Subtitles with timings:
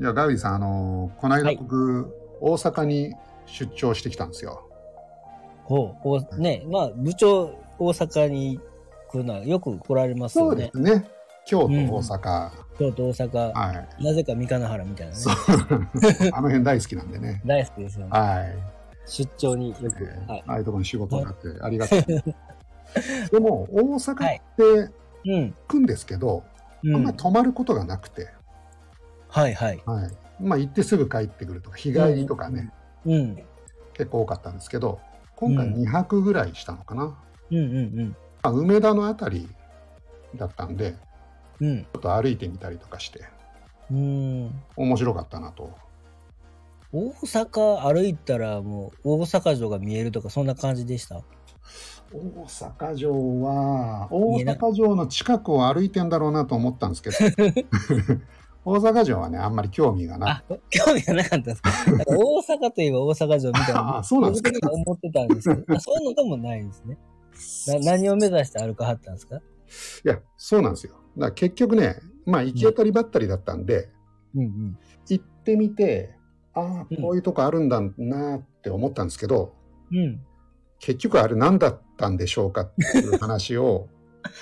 [0.00, 3.14] いや、ガウディさん、あのこの間はい僕、大阪に
[3.44, 4.66] 出張してきたんですよ。
[5.64, 6.08] ほう。
[6.08, 8.58] おね、まあ、部長、大阪に
[9.08, 10.90] 来るのはよく来られますそうでよね。
[10.90, 11.10] すね。
[11.44, 12.50] 京都、うん大阪。
[12.78, 14.04] 京都、大阪、はい。
[14.04, 15.30] なぜか三金原みたいなねそ。
[15.30, 15.34] う。
[16.32, 17.42] あの辺大好きなんでね。
[17.44, 18.18] 大好きですよね。
[18.18, 18.56] はい。
[19.04, 19.84] 出張によく。
[20.04, 20.44] えーはい。
[20.46, 22.04] ああいうところに仕事があってありがたい。
[22.06, 24.92] でも、大阪って
[25.26, 25.50] うん。
[25.50, 26.42] 行くんですけど、
[26.84, 27.16] うんあんまり。
[27.18, 28.28] 泊まることがなくて、
[29.30, 29.82] はいはい。
[29.86, 30.10] はい。
[30.40, 32.72] まあ行ってすぐ帰ってくるとか、日帰りとかね、
[33.06, 33.36] うん。
[33.94, 35.00] 結構多かったんですけど、
[35.36, 37.16] 今回うん2泊ぐらいしたのかな。
[37.50, 39.48] うんうんまあ梅田のあたり
[40.36, 40.94] だったんで、
[41.60, 41.68] うん。
[41.68, 41.82] うん。
[41.84, 43.24] ちょっと歩いてみたりとかして、
[43.90, 44.62] うん。
[44.76, 45.70] 面白かったなと。
[46.92, 51.22] 大阪歩いたらもう大阪城が見えるとかそんな感じでした？
[52.12, 53.12] 大阪城
[53.42, 57.16] は、大阪城の近くを歩いてんだろうなと思ったんですけど、
[58.64, 61.62] 大阪城はね、あんまり興味がなあ、興味がなかったんです
[62.06, 63.96] 大阪といえば大阪城みたいな。
[63.98, 66.98] あそうなんですか思ってたんですけど、 あそういうのでもないんですね。
[67.80, 69.36] な何を目指して歩かはったんですか？
[69.36, 69.40] い
[70.04, 70.94] や、そうなんですよ。
[71.16, 73.88] だから結局ね、まあ行き当たりばったりだったんで、
[74.34, 74.78] うんうん。
[75.08, 76.14] 行ってみて、
[76.52, 79.54] ああ、うんこういうとこあるんだなって思ったんですけど、
[79.90, 80.20] うん。
[80.78, 83.99] 結局あれ何だったんでしょうかっていう話を、あ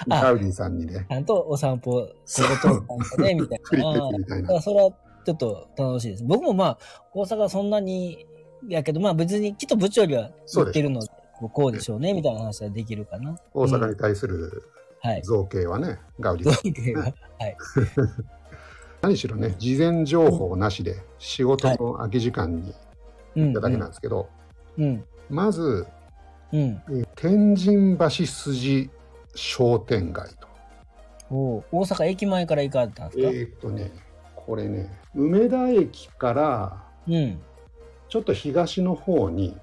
[0.09, 4.11] ガウディさんにね、ちゃんとお散歩、ここ通ったね、みたいな。
[4.19, 4.61] みたいな。
[4.61, 4.91] それは
[5.25, 6.25] ちょっと楽しいです。
[6.25, 6.79] 僕もまあ、
[7.13, 8.27] 大阪そんなに、
[8.69, 11.09] やけど、まあ別にきっと部長よりはそうです行ってるので、
[11.53, 13.39] こうでしょうね、みたいな話はできるかな。
[13.55, 14.65] 大阪に対する
[15.01, 15.23] はい。
[15.23, 16.67] 造形はね、ガウディさん。
[16.67, 17.05] いうは？
[17.05, 17.11] は
[17.47, 17.57] い。
[19.01, 22.75] 何しろね、事前情報なしで仕事の空き時間に
[23.37, 24.29] うん行っただけなんですけど、
[24.77, 25.05] うん。
[25.31, 25.87] まず、
[26.51, 28.91] 天神橋筋
[29.35, 30.49] 商店街と。
[31.31, 33.93] おう大阪駅前から行かれたんですか、えーっとね、
[34.35, 37.41] これね、梅田駅からうん。
[38.09, 39.57] ちょっと東の方に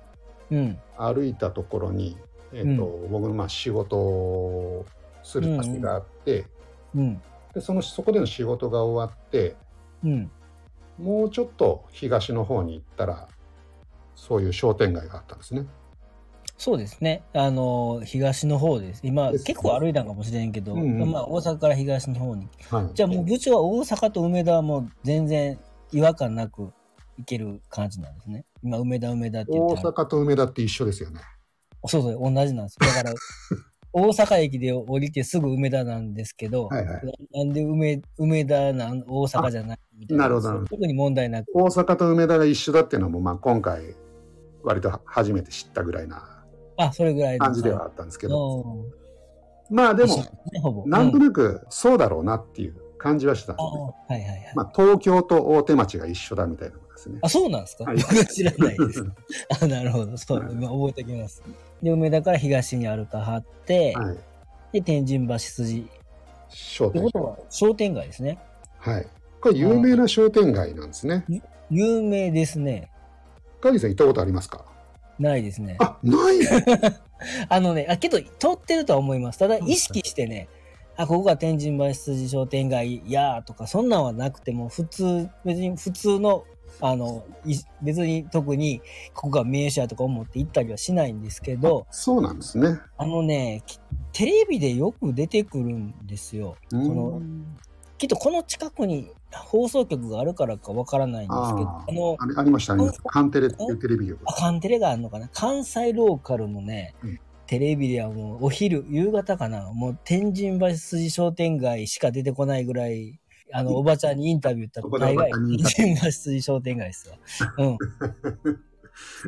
[0.52, 0.78] うん。
[0.98, 2.18] 歩いたところに、
[2.54, 4.86] えーっと僕のまあ仕事を
[5.24, 6.46] する場所があって、
[6.94, 7.22] うん。
[7.54, 9.56] でそのそこでの仕事が終わって、
[10.04, 10.32] うん。
[10.98, 13.28] もうちょっと東の方に行ったら、
[14.14, 15.66] そういう商店街があったんですね。
[16.58, 17.22] そうですね。
[17.34, 19.02] あの、東の方です。
[19.04, 22.48] 今、です結構歩いたんかもしれんけど、うんうんまあ、大阪から東の方に。
[22.70, 25.60] はい、じゃあもう部長は大阪と梅田はもう全然
[25.92, 26.72] 違和感なく
[27.18, 28.46] 行ける感じなんですね。
[28.64, 31.20] 今、梅田、梅田って言っ大てはる阪と梅田って一緒ですよね。
[31.88, 32.88] そうそう、同じなんですよ。
[32.88, 33.14] だから、
[33.92, 37.02] 大阪駅で降りてすぐ梅田なんですけど、はいはい。
[37.34, 40.24] なんで梅梅田なん大阪じゃないみたいな。
[40.24, 41.48] なるほどなるほど特に問題なく。
[41.54, 43.96] 大阪と梅田が一緒だっていうのも、まあ、今回
[44.64, 46.35] 割と初めて知ったぐらいな
[46.78, 49.06] あ、それぐらいの感じではあったんですけど、うん
[49.70, 50.18] まあでも。
[50.86, 53.62] なんとうんなくそうだろうなっていう感じはしてたんで。
[53.64, 54.52] はいはいはい。
[54.56, 57.20] まあ、東京と大手町が一緒だみたいなことですね。
[57.22, 59.06] あ、そうなんですか、はい僕は知らないです。
[59.62, 60.18] あ、なるほど。
[60.18, 61.44] そう、今覚えておきます。
[61.82, 64.18] で、梅田から東に歩かはって、はい。
[64.74, 65.88] で、天神橋筋。
[66.50, 67.36] 商店街。
[67.50, 68.40] 商店街ですね。
[68.78, 69.08] はい。
[69.42, 71.26] これ有名な商店街なんですね。
[71.70, 72.92] 有名ですね。
[73.62, 74.75] カギさん行ったことありますか？
[75.20, 75.78] ないですね。
[75.80, 76.40] あ、ない？
[77.50, 79.40] あのね、あ、けど、通ってるとは思います。
[79.40, 80.48] ただ、うん意識してね、
[80.98, 86.44] あ、ここが天神橋筋商店街やーとか、そんなんはなくても、普通、別に普通の、
[86.82, 88.82] あの、い別に特に、
[89.14, 92.80] ここが名所やとか思って行ったりはしないんですけど、そうなんですね。
[92.98, 93.80] あのね、き
[94.12, 96.56] テレビでよく出てくるんですよ。
[96.72, 97.58] うそのん
[97.98, 103.24] きっとこの近くに放送局があるからかわからないんですけど、ああの、ありました、ありました。
[103.30, 104.20] テレっていうテレビ局。
[104.26, 105.30] あカンテレがあるのかな？
[105.34, 109.72] 関西ローカルのね、うんテレビではもうお昼、夕方かな？
[109.72, 113.20] もう天神橋筋商店街しか出てこないぐらい、
[113.54, 117.18] あの、おばちゃんにインタビュー言ったら大概天神橋筋商店街ですわ。
[117.60, 117.78] うん。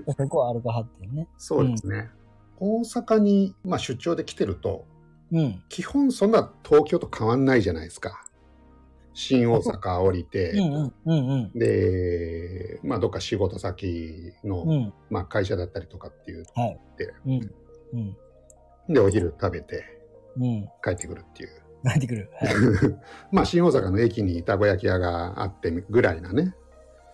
[0.17, 1.27] そこは歩かはってんね。
[1.37, 2.09] そうですね。
[2.59, 4.85] 大阪に、まあ、出張で来てると、
[5.31, 5.63] うん。
[5.69, 8.26] 基本そんな東京と変わんないじゃないですか。
[9.17, 10.53] 新大阪降りて。
[11.55, 14.93] で、まあ、どっか仕事先の、うん。
[15.09, 16.45] まあ、会社だったりとかっていう。
[16.53, 17.13] はいで。
[17.25, 17.51] うん。
[17.93, 18.93] うん。
[18.93, 19.83] で、お昼食べて
[20.37, 20.69] うん。
[20.83, 21.49] 帰ってくるっていう。
[21.83, 22.29] 帰ってくる。
[22.35, 22.53] はい。
[23.33, 26.53] まあ、新大阪の駅にたこ焼き屋があってぐらいなね。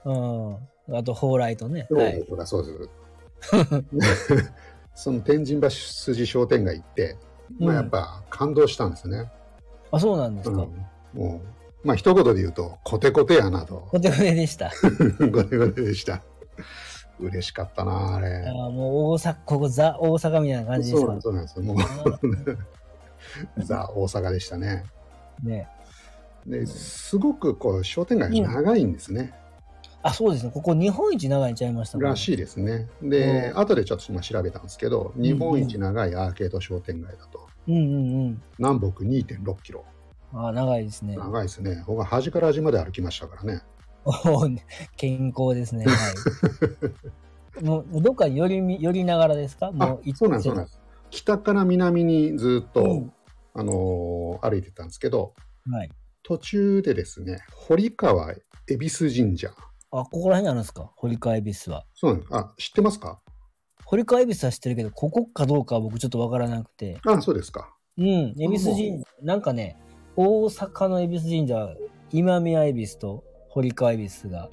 [0.03, 0.55] うん。
[0.97, 1.87] あと、蓬莱とね。
[1.89, 2.25] はい。
[2.25, 4.51] とかそうです。
[4.93, 7.17] その天神橋筋商店街行って、
[7.59, 9.31] まあ、やっぱ感動したんですね。
[9.89, 10.67] あ、そうなんですうんか。
[11.13, 13.89] もう、まあ、一言で言うと、コテコテやなと。
[13.91, 14.71] お手船でした。
[15.31, 16.23] コテコテでした。
[17.19, 18.45] 嬉しかったな、あれ。
[18.47, 22.25] あーもう大阪、ここザ大阪みたいな感じですかそうなんです、そうなんです。
[22.25, 22.61] も
[23.59, 24.85] う、 ザ・大阪でしたね。
[25.43, 25.67] ね。
[26.47, 29.33] で、すごくこう、商店街が長いんですね。
[30.01, 30.51] あ、そうですね。
[30.51, 32.89] ここ日本一長いんちゃいましたらしいですね。
[33.01, 37.47] で、うん後でちょっと今調べたんですけど、日本一長いアーケード商店街だと。
[37.67, 37.87] うんうんう
[38.29, 38.41] ん。
[38.57, 39.85] 南北2.6キロ。
[40.33, 41.15] あ長いですね。
[41.15, 41.83] 長いですね。
[41.87, 43.61] 僕は端から端まで歩きましたからね。
[44.05, 44.57] おー
[44.97, 45.85] 健康ですね。
[45.85, 45.93] は
[47.59, 47.63] い。
[47.63, 49.71] もうどっかに寄りみ寄りながらですか？
[49.71, 50.81] もあう一そうなんです、そうなんです。
[51.11, 53.13] 北から南にずっと、うん
[53.55, 55.33] あのー歩いてたんですけど、
[55.69, 55.91] はい。
[56.23, 58.37] 途中でですね、堀川恵
[58.79, 59.49] 比寿神社。
[59.91, 60.91] あ、ここら辺にあるんですか？
[60.95, 61.85] 堀川恵比寿は。
[61.93, 62.33] そうなんです。
[62.35, 63.21] あ、知ってますか？
[63.85, 66.99] 堀川恵比寿は知ってるけど、ここかどうかは僕ちょっとわからなくて。
[67.05, 67.75] あ、そうですか。
[67.97, 68.33] うん。
[68.39, 69.77] 恵比寿神社、なんかね、
[70.15, 71.75] 大阪の恵比寿神社は、
[72.11, 74.49] 今宮恵比寿と堀川恵比寿が、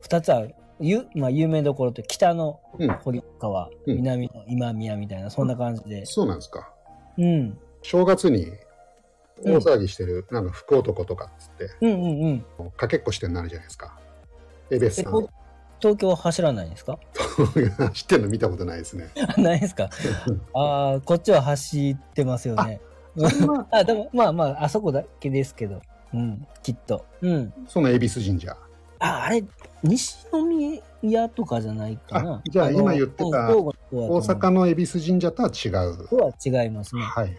[0.00, 0.54] 二つある。
[0.82, 6.06] ゆまあ、有名どころって北のうん堀川、うん南の今宮みたいな、そんな感じで。
[6.06, 6.72] そうなんですか。
[7.18, 7.58] うん。
[7.82, 8.46] 正月に
[9.44, 12.70] 大騒ぎしてる、なんか福男とかっつって、うんうんうん。
[12.72, 13.98] かけっこしてるのあるじゃないですか。
[14.70, 15.12] エベスえさん。
[15.12, 15.28] こ
[15.80, 16.98] 東京は走らないんですか？
[17.94, 19.08] 知ってるの見たことないですね。
[19.38, 19.88] ないですか？
[20.54, 22.80] ああ、こっちは走ってますよね。
[23.70, 25.80] あ、でも、まあまあ、あそこだけですけど。
[26.12, 27.04] うん、きっと。
[27.20, 27.52] うん。
[27.68, 28.56] その恵比寿神社。
[28.98, 29.44] あ、あれ、
[29.82, 30.26] 西
[31.02, 32.42] 宮とかじゃないかなあ。
[32.50, 36.08] じゃあの今言ってた大阪の恵比寿神社とは違う。
[36.08, 37.02] とは違いますね。
[37.02, 37.36] はいはい。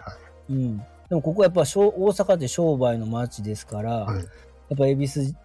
[0.49, 0.77] うん。
[0.77, 4.25] でもここやっぱしょう大阪って商売の街ですから、はい
[4.71, 5.35] やっぱ恵比寿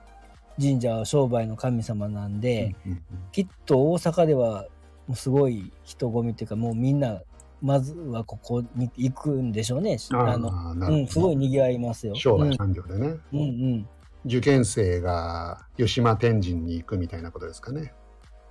[0.60, 3.02] 神社は商売の神様なんで、うんうん
[3.32, 4.66] きっと大阪では
[5.08, 7.20] もうすごい人混みっていうかもうみんな
[7.62, 9.96] まずはここに行くんでしょうね。
[10.12, 11.06] ああのうん。
[11.06, 12.14] すごい賑わいますよ。
[12.14, 13.06] 商売産業でね。
[13.32, 13.42] うん、うんう
[13.76, 13.88] ん
[14.26, 17.94] 受験生が吉間天神に行くみたいなことですかね。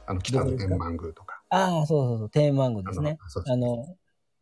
[0.07, 1.41] あの北の天満宮とか。
[1.49, 3.17] ああ、そうそうそう、天満宮ですね。
[3.45, 3.85] あの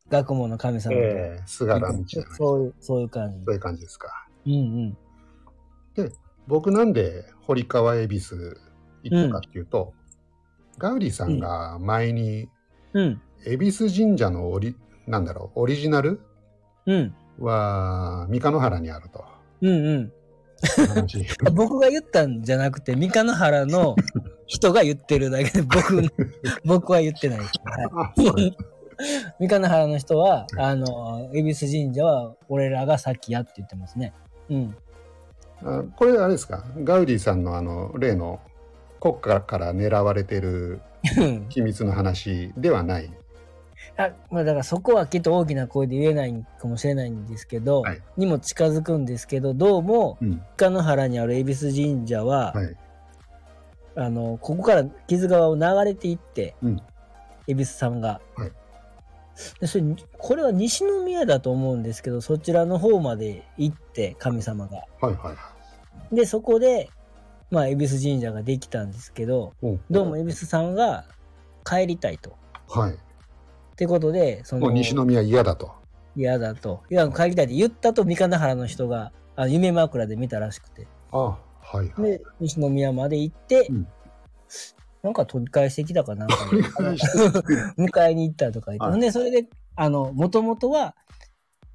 [0.10, 2.04] 学問の神様とええ菅原道。
[2.38, 3.46] そういう、そういう感じ。
[3.46, 4.28] そういう感じですか。
[4.46, 6.12] うんうん。
[6.48, 8.58] 僕なんで堀川恵比寿
[9.04, 9.94] 行ったかっていうと、
[10.78, 12.48] ガウディさんが前に
[12.94, 13.22] うん。
[13.46, 14.76] 恵比寿神社のオリ
[15.08, 16.22] なんだろうオリジナル？
[16.86, 17.16] うん。
[17.40, 19.24] は三日野原にあると
[19.62, 20.12] うんうん。
[20.96, 23.96] 話 僕が言ったんじゃなくて、三日野原の
[24.46, 26.04] 人が言ってるだけで、 僕、
[26.66, 27.40] 僕は言ってない。
[27.40, 27.46] は
[28.38, 28.56] い
[29.40, 34.14] 三日野原の人は、あの、恵比寿神社は俺らが先やって言ってますね。
[34.50, 34.76] うん。
[35.64, 36.64] あこれあれですか？
[36.84, 38.40] ガウディさんのあの例の
[39.02, 40.80] 国家から狙われてる
[41.50, 43.12] 秘密の話ではない？
[43.98, 50.30] あまあだからそこはきっと大きな声で言えないかもしれないんですけど、はいにも近づくんですけど、どうも、うん。
[50.30, 52.78] 三日野原にある恵比寿神社は、はい。
[53.96, 56.82] あの、ここから木津川を流れていって、うん
[57.48, 58.22] 恵比寿さんが。
[58.36, 58.52] はい
[59.60, 59.84] でそれ
[60.20, 64.84] これは西宮だと思うんですけど、そちらの方まで行って、神様が。
[65.02, 65.36] はいは
[66.12, 66.16] い。
[66.16, 66.92] で、そこで、
[67.50, 71.06] まあ、恵比寿神社ができたんですけど、おどうも恵比寿さんが
[71.66, 72.38] 帰りたいと。
[72.70, 72.98] はい。
[73.84, 75.72] ってことで、その、西宮嫌だと。
[76.16, 76.84] 嫌だと。
[76.90, 80.88] いや、帰りたいって言ったと三日野原の人が、あの夢枕で見たらしくて。
[81.12, 81.38] あは
[81.74, 82.04] いはい。
[82.04, 83.88] で、西宮まで行って、うん
[85.02, 86.36] なんか取り返してきたかなんか
[87.78, 90.96] 迎えに行ったとか言って、はいほんで、それで、あの、もともとは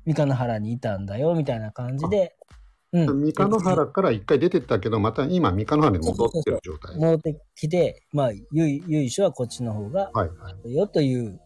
[0.06, 2.37] 三日野原にいたんだよ、みたいな感じで、
[2.93, 3.20] うん。
[3.20, 6.92] 三日野原から一回出てったけど、また今三日野原に戻ってる状態。
[6.92, 10.26] はい戻ってきて、まあ、由由緒はこっちの方がは
[10.64, 10.75] い。
[10.75, 11.38] よという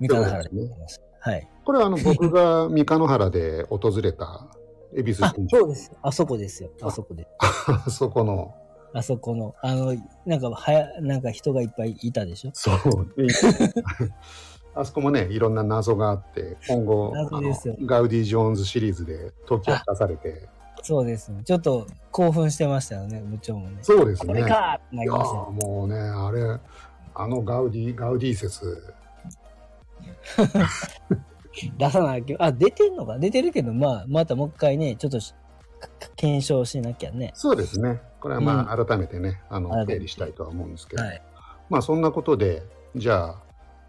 [0.00, 1.00] 三日野原でございます。
[1.20, 1.48] はい。
[1.64, 4.46] これはあの僕が三日野原で訪れた
[4.96, 5.92] 恵比寿あ神、社そうです。
[6.02, 6.70] あそこですよ。
[6.82, 7.26] あそこで。
[7.40, 8.54] あそこの、
[8.92, 9.94] あそこの、あの、
[10.26, 12.50] なんか、はや、なんか人がいっぱいいたでしょ？
[12.54, 12.76] そう。
[13.16, 13.26] で
[14.76, 17.12] あそこもね、いろんな謎があって、今後、
[17.86, 20.48] ガウディ・ジョーンズシリーズで解き明かされて、
[20.82, 21.32] そうです。
[21.44, 23.78] ちょっと興奮してましたよね、部長もね。
[23.82, 24.34] そうですね。
[24.34, 25.54] これかってないりやましたよ。
[25.58, 26.58] ーもうね、あれ、
[27.14, 28.92] あのガウディ、ガウディ説、
[31.78, 32.36] 出さなきゃ。
[32.40, 35.34] あ、出てんのか出てるけど、まあ、またもう一回ね、ちょっとし
[36.16, 37.32] 検証しなきゃね。
[37.34, 38.00] そうですね。
[38.20, 41.22] これはまあ、う改めてね、あの、整理したいとは思うんですけど、はい。
[41.70, 42.62] まあ、そんなことで、
[42.96, 43.44] じゃあ、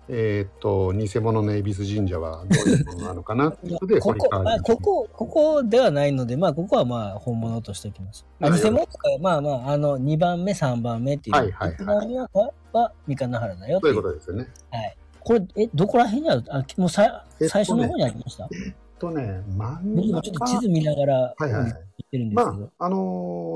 [0.08, 8.26] えーっと、偽物の恵比寿神社はどういうものなのかなっていうことで、 ここ、川あここ、ここではないので、まあ、ここはまあ、本物としておきます。
[8.40, 11.36] あ、はい偽物とか、まあまあ、あの、2番目、3番目っていう。
[11.36, 12.30] はいはいはい1番目は、
[12.72, 14.48] は三日野原だよということですよね。
[14.70, 14.98] はい。
[15.26, 16.44] これ、え、どこら辺にある？
[16.50, 18.48] あ、もうさ、最初の方にありました？
[18.54, 21.74] えっとね、真ん僕もちょっと地図見ながら、はいはい
[22.12, 22.54] てるんですけど。
[22.60, 22.98] まあ、あの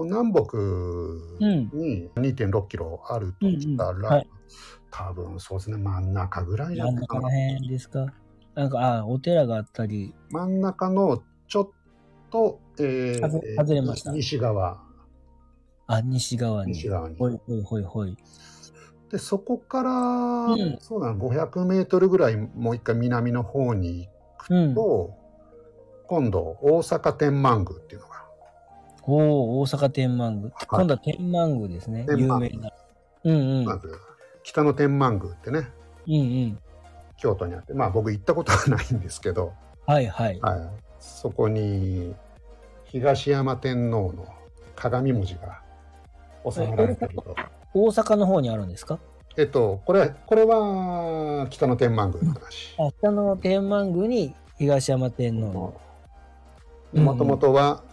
[0.01, 0.41] ー南北
[1.45, 4.27] に2.6キロあるとしたら、うんうんはい
[4.91, 7.21] 多分そうですね、真ん中ぐらいじゃ真んないかな。
[7.29, 8.07] 中ら辺ですか？
[8.55, 11.69] なんか、あ、お寺があったり、真ん中のちょっ
[12.31, 14.81] と、えー外外れました西側。
[15.85, 16.71] あ、西側に。
[16.73, 17.15] 西側に。
[17.17, 18.17] ほいほいほいほい。
[19.09, 24.07] で、そこから、んそうだな、500メートルぐらいもう一回南の方に
[24.49, 24.69] うん。
[24.69, 25.13] 行くと、
[26.07, 28.25] 今度、大阪天満宮っていうのが。
[29.03, 30.51] おお、大阪天満宮。
[30.67, 32.05] 今度は天満宮ですね。
[32.09, 32.71] 有名な。
[33.23, 33.65] うんうん。
[33.65, 33.91] まず、
[34.43, 35.69] 北の天満宮ってね、
[36.07, 36.59] うんうん。
[37.17, 39.53] 京都にあって、まあ僕行ったことはないんですけど、
[39.85, 40.39] はいはい。
[40.39, 42.15] はい、そこに
[42.85, 44.25] 東山天皇の
[44.75, 45.61] 鏡文字が
[46.49, 47.35] 収められてると。
[47.73, 48.99] 大阪の方にあるんですか？
[49.37, 52.75] えっと、これ、これは北の天満宮の話。
[52.77, 55.79] あ、北の天満宮に東山天皇
[56.93, 57.83] もともとは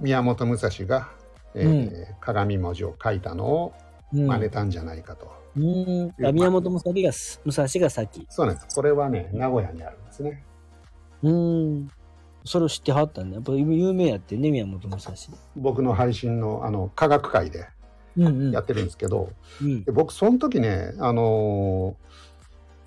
[0.00, 1.08] 宮本武蔵が、
[1.54, 3.72] えーう鏡文字を書いたのを
[4.12, 4.26] うん。
[4.26, 5.32] 真似たんじゃないかと。
[5.56, 6.14] うん。
[6.24, 7.10] あ宮本武蔵が、
[7.44, 8.26] 武蔵が先。
[8.28, 8.74] そうなんです。
[8.74, 10.44] これはね、名古屋にあるんですね。
[11.22, 11.88] うん。
[12.44, 13.36] それを知ってはったんだ。
[13.36, 15.12] やっぱ有名やってね、宮本武蔵。
[15.56, 17.70] 僕の配信のあの科学会でうんうん。
[18.16, 19.92] やってるんですけど、うんで。
[19.92, 22.32] 僕その時ね、あのー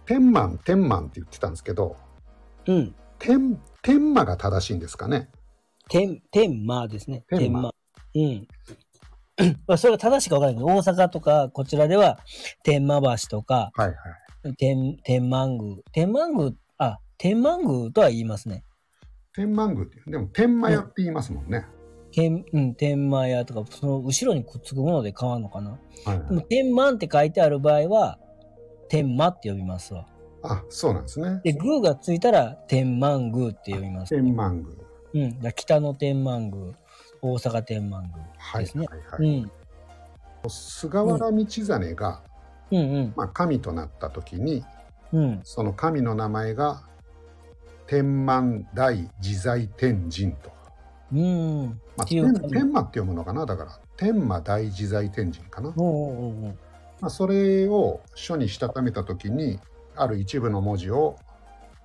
[0.05, 1.97] 天満天満って言ってたんですけど、
[2.67, 2.95] うん。
[3.17, 5.29] 天天満が正しいんですかね。
[5.89, 7.23] 天、天満ですね。
[7.29, 7.71] 天満。
[8.13, 8.47] うん。
[9.67, 12.19] まあ、それが正しいか分からないけど、大阪とか、こちらでは、
[12.63, 13.93] 天満橋とか、はいは
[14.51, 14.55] い。
[14.55, 15.77] 天、天満宮。
[15.91, 18.63] 天満宮、あ、天満宮とは言いますね。
[19.33, 21.65] 天満宮ってでも天満屋って言いますもんね。
[22.15, 25.71] 天、うん、天満屋とか、その後ろにくっつくもので変わるのかな。
[25.71, 28.17] はいはいでも、天満って書いてある場合は、
[28.87, 30.07] 天満って呼びますわ。
[30.41, 31.41] あそうなんですね。
[31.43, 34.15] で、宮がついたら、天満宮って呼びます。
[34.15, 34.65] 天満
[35.13, 35.27] 宮。
[35.27, 35.53] うん。
[35.53, 36.73] 北の天満宮、
[37.21, 38.87] 大阪天満宮はいですね。
[38.89, 39.41] はいはい。
[39.41, 39.51] うん。
[40.49, 42.21] 菅原道真が、
[42.71, 43.13] うんうん。
[43.15, 44.63] まあ、神となった時に
[45.11, 45.39] うん。
[45.43, 46.83] その神の名前が
[47.87, 50.51] 天満大自在天神と、
[51.13, 51.81] うん。
[51.97, 53.45] まあ、天天満って読むのかな？
[53.45, 59.59] だから天満大自在天神かな、まあ、それを書にしたためた時に
[59.95, 61.17] ある一部の文字を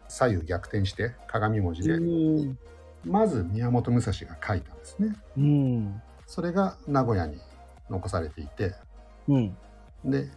[0.08, 2.58] 左右逆転して鏡文字でうん。
[3.04, 6.02] まず宮本武蔵が書いたんですねうん。
[6.26, 7.38] それが名古屋に
[7.88, 8.74] 残されていて
[9.28, 9.56] うん。
[10.04, 10.28] で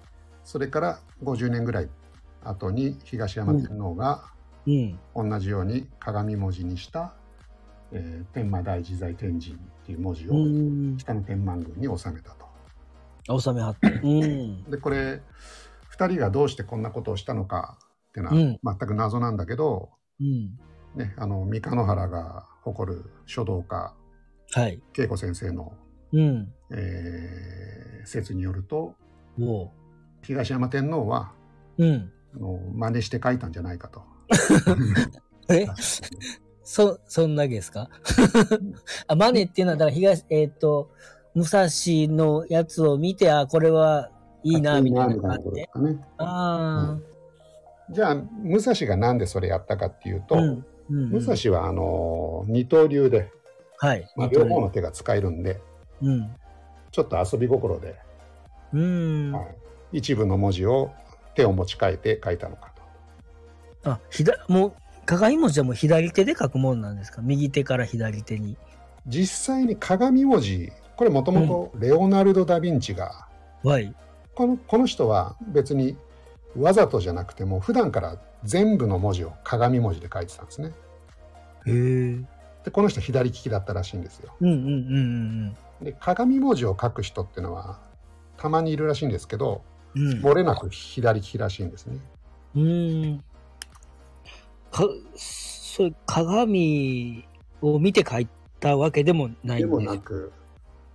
[0.44, 1.90] それから50年ぐらい
[2.44, 4.26] 後に東山天皇が
[4.68, 5.00] うん。
[5.16, 7.14] 同じように鏡文字にした、
[7.94, 10.98] えー天満大自在天神っていう文字をうん。
[10.98, 12.46] 北の天満宮に収めたと。
[13.36, 13.88] あ、収めはった。
[14.04, 14.64] うん。
[14.70, 15.22] でこれ
[15.98, 17.78] 2人がどうしてこんなことをしたのか
[18.10, 20.58] っていうのうんは全く謎なんだけど、うん。
[20.96, 23.94] ね、あの三日野原が誇る書道家
[24.52, 24.82] はい。
[24.98, 25.74] 恵子先生の、
[26.12, 26.54] うん。
[26.72, 28.96] えー説によると。
[30.24, 31.32] 東山天皇は
[31.78, 32.12] うん。
[32.36, 34.04] あの真似して書いたんじゃないかと。
[35.50, 35.66] え？
[36.64, 37.90] そ、そんだけですか？
[39.08, 40.90] あ、マネっていうのは、だから東、えっ、と、
[41.36, 41.64] 武蔵
[42.14, 44.10] のやつを見て、あ、これは
[44.44, 45.44] いいな、みたいな感じで。
[45.44, 46.06] ことですかね。
[46.18, 46.98] あ
[47.90, 50.28] じゃあ武蔵がなんでそれやったかっていうあ。
[50.28, 50.66] と、うん。
[50.90, 51.10] うん。
[51.10, 53.30] 武蔵はあの二刀流で、
[53.78, 54.10] はい。
[54.16, 55.60] まあ、両方の手が使えるんで
[56.02, 56.34] うん。
[56.92, 57.96] ちょっと遊び心で、
[58.74, 59.32] うん。
[59.34, 59.56] はい
[59.96, 60.92] 一部の文字を
[61.36, 62.74] 手を持ち替えて書いたのか
[63.84, 63.92] と。
[63.92, 64.74] あ、左、もう、
[65.06, 67.22] 鏡文字はもう左手で書くもんなんですか？
[67.22, 68.58] 右手から左手に。
[69.08, 73.28] 実際に鏡文字これもともとレオナルド・ダ・ヴィンチが、
[73.64, 73.94] はい。
[74.36, 75.98] このこの人は別に
[76.56, 80.72] わざとじゃなくても普段から全部の文字を鏡文字で書いてたんですね。
[81.66, 82.20] へえ。
[82.64, 84.34] でこの人左利きだったらしいんですよ。
[84.40, 87.80] うんうんうんで鏡文字を書く人っていうのは
[88.38, 89.64] たまにいるらしいんですけど
[89.96, 90.22] うんうん。
[90.22, 91.98] 漏れなく左利きらしいんですね。
[92.56, 93.24] うん。
[94.74, 97.26] か、それ、鏡
[97.62, 98.28] を見て書い
[98.60, 99.80] たわけでもないでも。
[99.80, 100.34] なく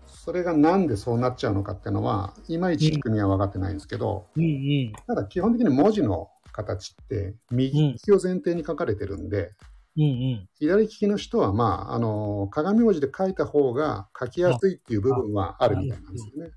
[0.06, 4.92] それがなんでそうなっちゃうのかっていうのはいまいち仕組みは分かってないんですけど、うんうん。
[5.06, 9.54] ただ基本的に文字の形って右利きを前提に書かれてるんで、
[9.97, 10.49] うんうん。
[10.58, 16.50] 左利きの人はまああの鏡文字で書いた方が書きやすいっていう部分はあるみたいなんですよね。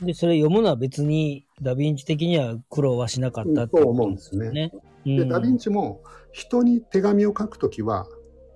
[0.00, 0.06] うん。
[0.06, 4.50] で、それ読むのは別にダヴィンチ的には苦労はしなかったってと思うんですね。
[4.50, 4.72] ね。
[5.04, 8.06] でダ・ヴィンチも人に手紙を書くときは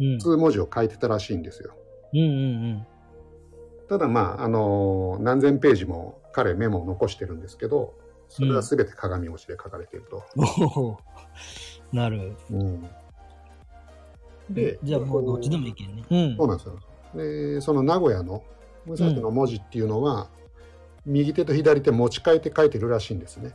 [0.00, 1.75] うん普通文字を書いてたらしいんですよ。
[2.14, 2.87] うんうん
[3.88, 7.95] ただまああの何千ページも彼メモを残してるんですけど
[8.28, 10.23] それは全て鏡文字で書かれていると。
[11.93, 11.99] うん。
[11.99, 12.37] なる。
[12.50, 12.88] うん
[14.50, 16.05] でじゃあもうどっちでもいけんね。
[16.11, 16.49] うんそう。
[16.49, 16.78] なんですよ。
[17.14, 18.43] でその名古屋の
[18.87, 20.31] 武蔵の文字っていうのは、
[21.05, 23.52] 右手と左手持ち替えて書いてるらしいんですね。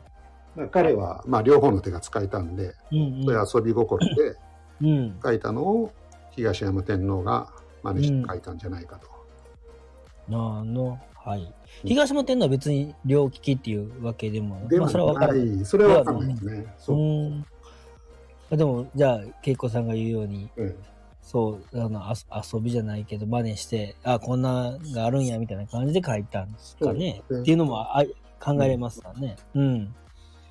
[0.72, 4.38] 彼は、まあ、両方の手が使えたんで、うんそういう遊び心で
[4.81, 4.88] うん。
[4.88, 5.19] うん。
[5.24, 5.91] 書いたのを
[6.31, 7.51] 東山天皇が
[7.83, 9.07] 真似して書いたんじゃないかと。
[10.29, 11.53] あの、はい。
[11.83, 15.62] 東山天皇は別に両利きっていうわけでも、まあ、でもそれは分からなない。
[15.62, 16.53] い、それはわかんないですね。
[16.53, 16.98] うそう。
[16.98, 17.45] ーん。
[18.51, 20.75] あでも、じゃあ、恵子さんが言うように、うん
[21.24, 22.13] そう、あの、あ
[22.53, 27.24] 遊びじゃないけど、真似して、あ、こんながあるんや、みたいな感じで書いたんですかね。
[27.33, 28.03] っていうのもあ
[28.41, 29.38] 考えれますかね。
[29.55, 29.95] うん。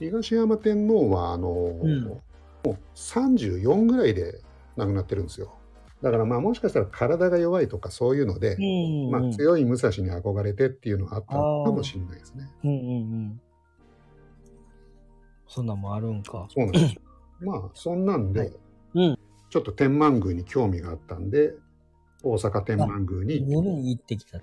[0.02, 2.22] 東山天皇はあの、んも
[2.64, 4.40] う34ぐらいで
[4.76, 5.54] 亡くなってるんですよ。
[6.02, 9.32] だからまあもしかしたら体が弱いとかそういうので、うん、まあ、うん。
[9.32, 12.50] 強い武蔵に憧れてっていうのがあったのかもしれないですね。
[12.64, 13.40] うんうんうん。
[15.46, 16.46] そんなんもあるんか。
[16.48, 17.00] そうなんですよ。
[17.40, 18.52] まあそんなんで、はい
[18.94, 19.18] うん
[19.52, 21.52] ちょっと天満宮に興味があったんで
[22.22, 24.40] 大阪天満宮に行ってきた。